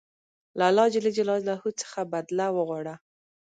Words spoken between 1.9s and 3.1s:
بدله وغواړه.